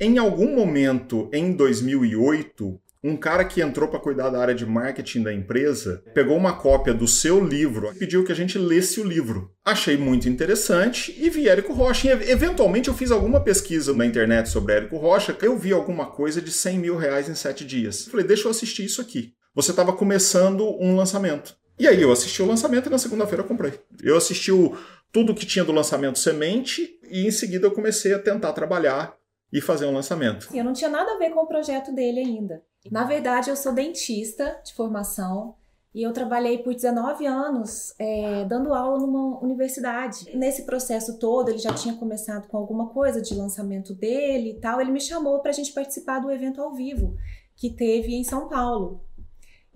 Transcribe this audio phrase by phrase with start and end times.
[0.00, 5.22] em algum momento em 2008, um cara que entrou para cuidar da área de marketing
[5.22, 9.04] da empresa pegou uma cópia do seu livro e pediu que a gente lesse o
[9.04, 9.52] livro.
[9.64, 12.08] Achei muito interessante e vi Érico Rocha.
[12.08, 16.40] E, eventualmente eu fiz alguma pesquisa na internet sobre Érico Rocha, eu vi alguma coisa
[16.40, 18.06] de 100 mil reais em sete dias.
[18.06, 19.32] Falei, deixa eu assistir isso aqui.
[19.54, 21.56] Você estava começando um lançamento.
[21.78, 23.74] E aí eu assisti o lançamento e na segunda-feira eu comprei.
[24.02, 24.76] Eu assisti o,
[25.12, 29.17] tudo que tinha do lançamento semente e em seguida eu comecei a tentar trabalhar
[29.52, 30.48] e fazer um lançamento.
[30.54, 32.62] Eu não tinha nada a ver com o projeto dele ainda.
[32.90, 35.54] Na verdade, eu sou dentista de formação
[35.94, 40.30] e eu trabalhei por 19 anos é, dando aula numa universidade.
[40.36, 44.80] Nesse processo todo, ele já tinha começado com alguma coisa de lançamento dele e tal.
[44.80, 47.16] Ele me chamou para a gente participar do evento ao vivo
[47.56, 49.07] que teve em São Paulo.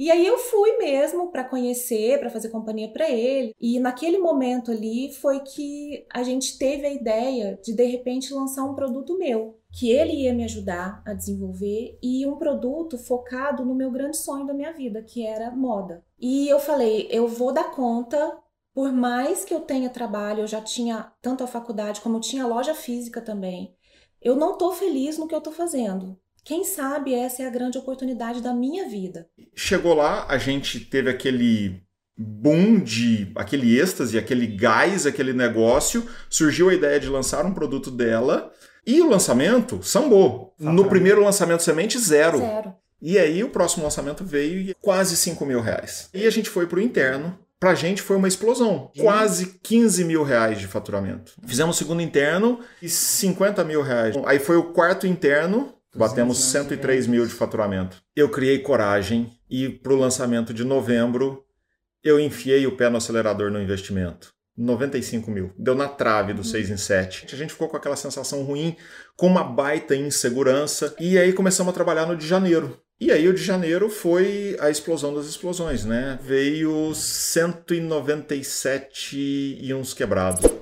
[0.03, 3.55] E aí eu fui mesmo para conhecer, para fazer companhia para ele.
[3.61, 8.65] E naquele momento ali foi que a gente teve a ideia de de repente lançar
[8.65, 13.77] um produto meu, que ele ia me ajudar a desenvolver e um produto focado no
[13.77, 16.05] meu grande sonho da minha vida, que era moda.
[16.19, 18.37] E eu falei, eu vou dar conta,
[18.75, 22.45] por mais que eu tenha trabalho, eu já tinha tanto a faculdade como eu tinha
[22.45, 23.73] loja física também.
[24.21, 26.19] Eu não tô feliz no que eu tô fazendo.
[26.45, 29.29] Quem sabe essa é a grande oportunidade da minha vida.
[29.55, 31.83] Chegou lá, a gente teve aquele
[32.17, 37.91] boom de aquele êxtase, aquele gás, aquele negócio, surgiu a ideia de lançar um produto
[37.91, 38.53] dela
[38.87, 40.55] e o lançamento sambou.
[40.59, 42.39] No primeiro lançamento semente, zero.
[42.39, 42.75] Zero.
[43.01, 46.09] E aí o próximo lançamento veio e quase 5 mil reais.
[46.15, 47.37] E a gente foi para o interno.
[47.59, 48.91] Pra gente foi uma explosão.
[48.99, 51.33] Quase 15 mil reais de faturamento.
[51.47, 54.17] Fizemos o segundo interno e 50 mil reais.
[54.25, 58.03] Aí foi o quarto interno, Batemos 103 mil de faturamento.
[58.17, 61.45] Eu criei coragem e para o lançamento de novembro
[62.03, 64.33] eu enfiei o pé no acelerador no investimento.
[64.57, 65.53] 95 mil.
[65.59, 67.27] Deu na trave do 6 em 7.
[67.33, 68.77] A gente ficou com aquela sensação ruim,
[69.17, 70.95] com uma baita insegurança.
[71.01, 72.79] E aí começamos a trabalhar no de janeiro.
[73.01, 76.19] E aí o de janeiro foi a explosão das explosões, né?
[76.23, 80.62] Veio 197 e uns quebrados.